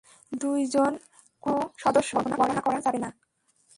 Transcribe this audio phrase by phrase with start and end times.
[0.31, 0.91] দুইজন
[1.43, 3.09] ক্রু সদস্য গণনা করা যাবে না।